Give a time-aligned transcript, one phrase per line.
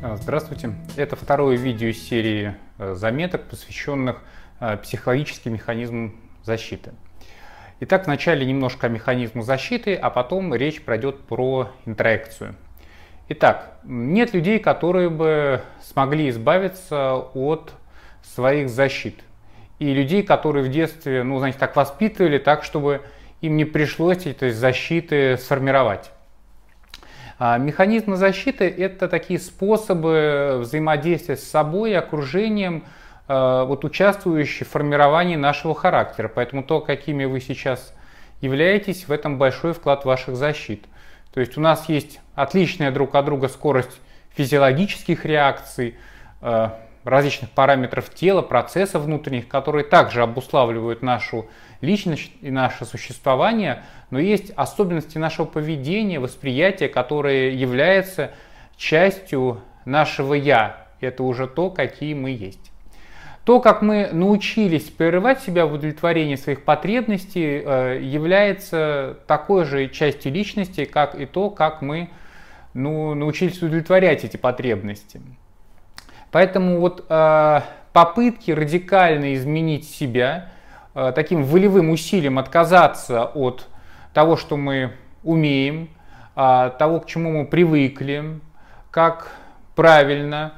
[0.00, 0.74] А, здравствуйте.
[0.96, 4.22] Это второе видео из серии э, заметок, посвященных
[4.60, 6.14] э, психологическим механизмам
[6.44, 6.92] защиты.
[7.80, 12.54] Итак, вначале немножко о механизму защиты, а потом речь пройдет про интроекцию.
[13.28, 17.72] Итак, нет людей, которые бы смогли избавиться от
[18.22, 19.18] своих защит.
[19.80, 23.02] И людей, которые в детстве, ну, знаете, так воспитывали, так, чтобы
[23.40, 26.12] им не пришлось эти защиты сформировать.
[27.38, 32.84] А механизмы защиты– это такие способы взаимодействия с собой и окружением,
[33.28, 36.30] э, вот, участвующие в формировании нашего характера.
[36.34, 37.94] Поэтому то, какими вы сейчас
[38.40, 40.84] являетесь, в этом большой вклад ваших защит.
[41.32, 44.00] То есть у нас есть отличная друг от друга скорость
[44.36, 45.96] физиологических реакций,
[46.40, 46.70] э,
[47.08, 51.46] различных параметров тела, процессов внутренних, которые также обуславливают нашу
[51.80, 58.32] личность и наше существование, но есть особенности нашего поведения, восприятия, которые являются
[58.76, 60.86] частью нашего «я».
[61.00, 62.72] Это уже то, какие мы есть.
[63.44, 70.32] То, как мы научились прерывать себя в удовлетворении своих потребностей, э, является такой же частью
[70.32, 72.10] личности, как и то, как мы
[72.74, 75.22] ну, научились удовлетворять эти потребности.
[76.30, 77.60] Поэтому вот э,
[77.92, 80.50] попытки радикально изменить себя,
[80.94, 83.66] э, таким волевым усилием отказаться от
[84.12, 85.88] того, что мы умеем,
[86.36, 88.40] э, того, к чему мы привыкли,
[88.90, 89.32] как
[89.74, 90.54] правильно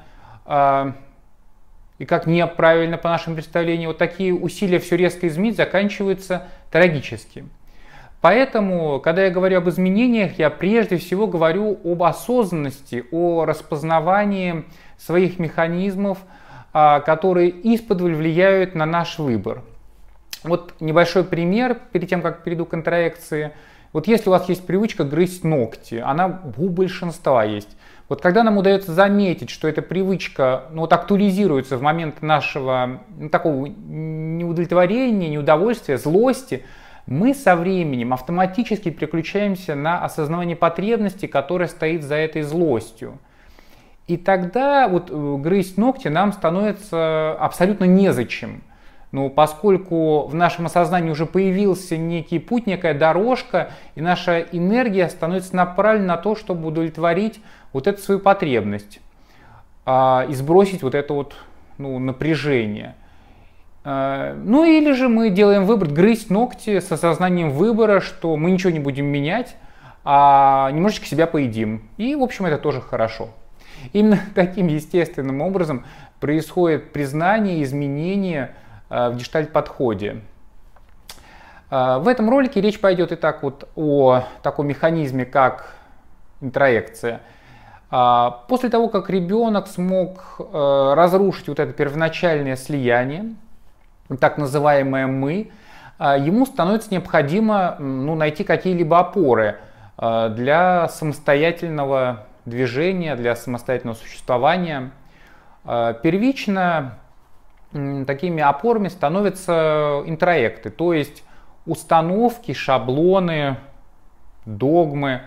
[0.47, 0.93] э,
[1.99, 7.45] и как неправильно по нашим представлениям, вот такие усилия все резко изменить заканчиваются трагически.
[8.21, 14.65] Поэтому, когда я говорю об изменениях, я прежде всего говорю об осознанности, о распознавании
[14.99, 16.19] своих механизмов,
[16.73, 19.63] а, которые из-под влияют на наш выбор.
[20.45, 23.53] Вот небольшой пример, перед тем, как перейду к интроекции.
[23.93, 27.77] Вот если у вас есть привычка грызть ногти, она у большинства есть.
[28.09, 33.29] Вот когда нам удается заметить, что эта привычка ну, вот актуализируется в момент нашего ну,
[33.29, 36.65] такого неудовлетворения, неудовольствия, злости,
[37.07, 43.19] мы со временем автоматически переключаемся на осознавание потребности, которая стоит за этой злостью.
[44.07, 48.63] И тогда вот э, грызть ногти нам становится абсолютно незачем.
[49.13, 55.57] Но поскольку в нашем осознании уже появился некий путь, некая дорожка, и наша энергия становится
[55.57, 57.41] направлена на то, чтобы удовлетворить
[57.73, 59.01] вот эту свою потребность
[59.85, 61.35] а, и сбросить вот это вот
[61.79, 62.95] ну, напряжение.
[63.83, 68.71] А, ну или же мы делаем выбор грызть ногти с осознанием выбора, что мы ничего
[68.71, 69.57] не будем менять,
[70.05, 71.89] а немножечко себя поедим.
[71.97, 73.31] И, в общем, это тоже хорошо.
[73.93, 75.85] Именно таким естественным образом
[76.21, 78.55] происходит признание изменения
[78.91, 80.21] э, в гештальт-подходе.
[81.71, 85.75] Э, в этом ролике речь пойдет и так вот о таком механизме, как
[86.41, 87.21] интроекция.
[87.91, 93.35] После того, как ребенок смог разрушить вот это первоначальное слияние,
[94.19, 95.51] так называемое «мы»,
[95.99, 99.59] ему становится необходимо ну, найти какие-либо опоры
[99.99, 104.93] для самостоятельного движения, для самостоятельного существования.
[105.65, 106.99] А, первично
[108.07, 111.23] такими опорами становятся интроекты, то есть
[111.67, 113.59] установки, шаблоны,
[114.45, 115.23] догмы,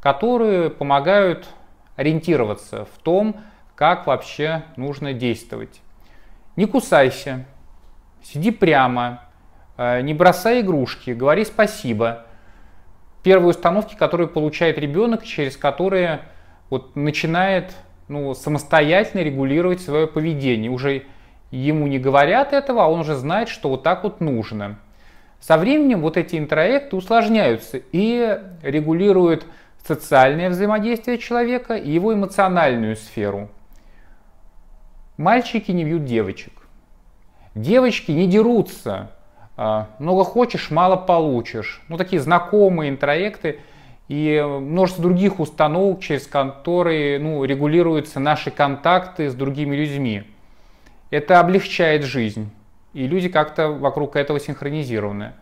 [0.00, 1.48] которые помогают
[1.96, 3.36] ориентироваться в том,
[3.74, 5.80] как вообще нужно действовать.
[6.54, 7.46] Не кусайся,
[8.22, 9.22] сиди прямо,
[9.76, 12.24] а, не бросай игрушки, говори спасибо.
[13.22, 16.20] Первые установки, которые получает ребенок, через которые
[16.70, 17.74] вот начинает
[18.08, 20.70] ну, самостоятельно регулировать свое поведение.
[20.70, 21.04] Уже
[21.50, 24.78] ему не говорят этого, а он уже знает, что вот так вот нужно.
[25.40, 29.46] Со временем вот эти интроекты усложняются и регулируют
[29.86, 33.48] социальное взаимодействие человека и его эмоциональную сферу.
[35.16, 36.52] Мальчики не бьют девочек.
[37.60, 39.10] Девочки не дерутся.
[39.56, 41.82] А, много хочешь, мало получишь.
[41.88, 43.60] Ну, такие знакомые интроекты–
[44.08, 50.24] и множество других установок, через которые ну, регулируются наши контакты с другими людьми.
[51.10, 52.50] Это облегчает жизнь,
[52.94, 55.32] и люди как-то вокруг этого синхронизированы.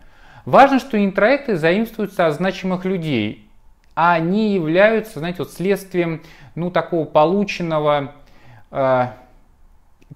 [0.45, 3.49] Важно, что интроекты заимствуются от значимых людей,
[3.95, 6.23] а они являются, знаете, вот следствием
[6.55, 8.13] ну, такого полученного,
[8.71, 9.07] э,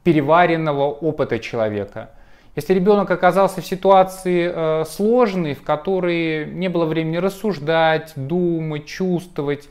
[0.03, 2.11] переваренного опыта человека–
[2.57, 9.69] если ребенок оказался в ситуации э, сложной, в которой не было времени рассуждать, думать, чувствовать,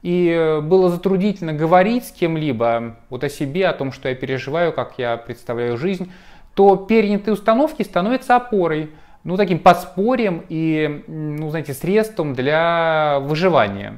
[0.00, 4.72] и э, было затруднительно говорить с кем-либо вот о себе, о том, что я переживаю,
[4.72, 6.10] как я представляю жизнь,
[6.54, 8.90] то перенятые установки становятся опорой,
[9.24, 13.94] ну, таким подспорьем и, ну, знаете, средством для выживания,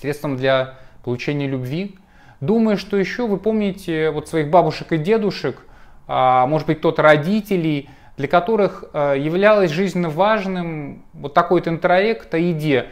[0.00, 1.96] средством для получения любви.
[2.42, 5.62] Думаю, что еще вы помните вот своих бабушек и дедушек,
[6.08, 12.34] а, может быть, кто-то родителей, для которых э, являлось жизненно важным вот такой вот интроект
[12.34, 12.86] о еде.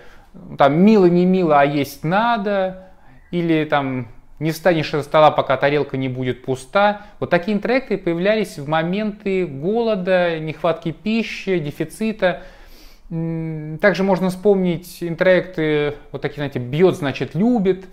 [0.57, 2.91] Там мило не мило, а есть надо,
[3.33, 4.07] или там
[4.39, 7.03] не встанешь из стола, пока тарелка не будет пуста.
[7.19, 12.43] Вот такие интроекты появлялись в моменты голода, нехватки пищи, дефицита.
[13.09, 17.87] Также можно вспомнить интроекты, вот такие, знаете, бьет, значит, любит,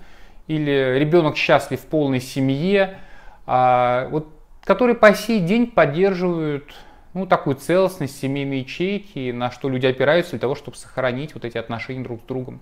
[0.47, 2.97] или ребенок счастлив в полной семье,
[3.45, 4.27] а, вот,
[4.63, 6.73] которые по сей день поддерживают
[7.13, 11.57] ну, такую целостность семейной ячейки, на что люди опираются для того, чтобы сохранить вот эти
[11.57, 12.59] отношения друг с другом.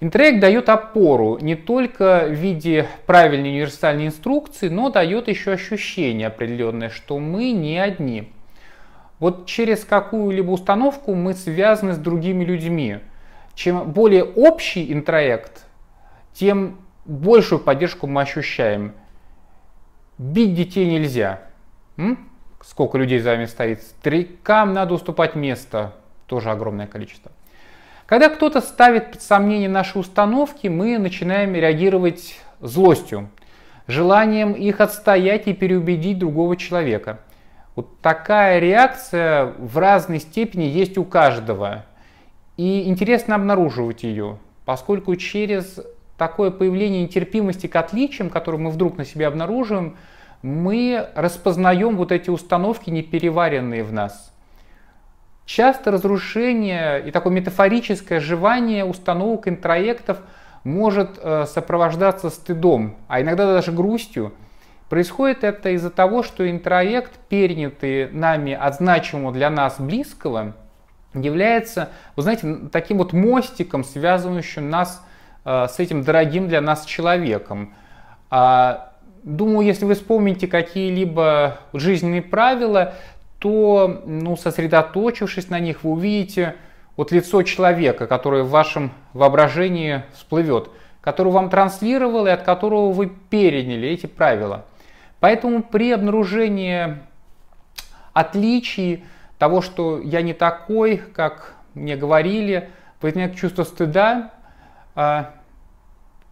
[0.00, 6.88] Интроект дает опору не только в виде правильной универсальной инструкции, но дает еще ощущение определенное,
[6.88, 8.32] что мы не одни.
[9.18, 13.00] Вот через какую-либо установку мы связаны с другими людьми.
[13.54, 15.66] Чем более общий интроект,
[16.32, 16.78] тем
[17.10, 18.92] большую поддержку мы ощущаем.
[20.16, 21.40] Бить детей нельзя.
[21.96, 22.30] М?
[22.62, 23.82] Сколько людей за вами стоит.
[23.82, 25.94] Старикам надо уступать место.
[26.26, 27.32] Тоже огромное количество.
[28.06, 33.30] Когда кто-то ставит под сомнение наши установки, мы начинаем реагировать злостью,
[33.86, 37.20] желанием их отстоять и переубедить другого человека.
[37.76, 41.86] Вот такая реакция в разной степени есть у каждого.
[42.56, 45.80] И интересно обнаруживать ее, поскольку через
[46.20, 49.96] такое появление нетерпимости к отличиям, которые мы вдруг на себе обнаруживаем,
[50.42, 54.30] мы распознаем вот эти установки, не переваренные в нас.
[55.46, 60.18] Часто разрушение и такое метафорическое жевание установок, интроектов
[60.62, 64.34] может э, сопровождаться стыдом, а иногда даже грустью.
[64.90, 70.54] Происходит это из-за того, что интроект, перенятый нами от значимого для нас близкого,
[71.14, 75.09] является, вы знаете, таким вот мостиком, связывающим нас э,
[75.44, 77.74] с этим дорогим для нас человеком.
[78.30, 78.92] А,
[79.22, 82.94] думаю, если вы вспомните какие-либо жизненные правила,
[83.38, 86.56] то, ну, сосредоточившись на них, вы увидите
[86.96, 90.68] вот лицо человека, которое в вашем воображении всплывет,
[91.00, 94.66] который вам транслировал и от которого вы переняли эти правила.
[95.20, 96.98] Поэтому при обнаружении
[98.12, 99.04] отличий
[99.38, 102.68] того, что я не такой, как мне говорили,
[103.00, 104.32] возникает чувство стыда,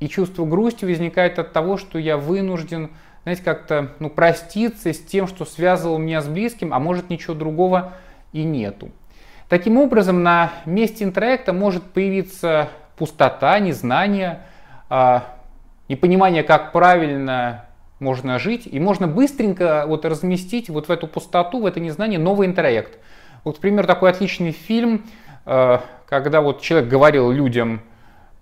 [0.00, 2.90] и чувство грусти возникает от того, что я вынужден
[3.28, 7.92] знаете, как-то ну, проститься с тем, что связывало меня с близким, а может ничего другого
[8.32, 8.90] и нету.
[9.50, 14.40] Таким образом, на месте интроекта может появиться пустота, незнание,
[14.88, 15.20] э,
[15.88, 17.66] непонимание, как правильно
[18.00, 22.46] можно жить, и можно быстренько вот разместить вот в эту пустоту, в это незнание новый
[22.46, 22.98] интроект.
[23.44, 25.04] Вот, например, такой отличный фильм,
[25.44, 27.82] э, когда вот человек говорил людям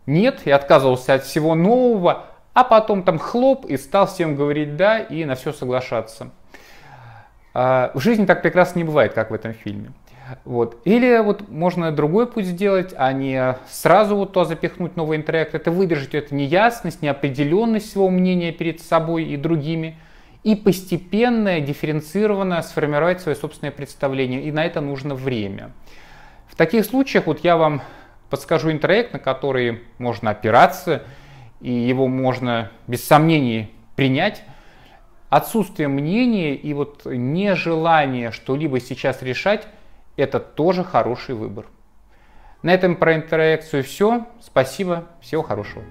[0.07, 4.99] нет и отказывался от всего нового, а потом там хлоп и стал всем говорить да
[4.99, 6.31] и на все соглашаться.
[7.53, 9.93] А, в жизни так прекрасно не бывает, как в этом фильме.
[10.45, 10.79] Вот.
[10.85, 15.55] Или вот можно другой путь сделать, а не сразу вот то запихнуть новый интроект.
[15.55, 19.97] Это выдержать эту неясность, неопределенность своего мнения перед собой и другими.
[20.43, 24.43] И постепенно, дифференцированно сформировать свое собственное представление.
[24.43, 25.73] И на это нужно время.
[26.49, 27.83] В таких случаях вот я вам
[28.31, 31.03] подскажу интроект, на который можно опираться–
[31.61, 34.43] и его можно без сомнений принять,
[35.29, 39.67] отсутствие мнения и вот нежелание что-либо сейчас решать,
[40.17, 41.67] это тоже хороший выбор.
[42.63, 44.27] На этом про интеракцию все.
[44.41, 45.07] Спасибо.
[45.21, 45.85] Всего хорошего.